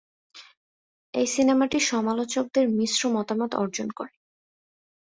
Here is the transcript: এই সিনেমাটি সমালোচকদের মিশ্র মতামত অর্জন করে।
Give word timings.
এই 1.13 1.27
সিনেমাটি 1.27 1.77
সমালোচকদের 1.89 2.65
মিশ্র 2.69 3.01
মতামত 3.09 3.51
অর্জন 3.55 3.87
করে। 3.91 4.13